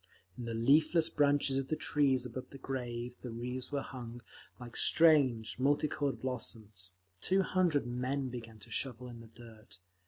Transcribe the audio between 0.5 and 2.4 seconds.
leafless branches of the trees